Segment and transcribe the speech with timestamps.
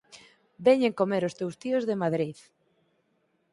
[0.65, 2.37] Veñen comer os teus tíos de Madrid.